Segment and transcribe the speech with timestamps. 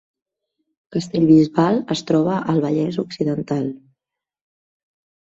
[0.95, 3.73] Castellbisbal es troba al Vallès Occidental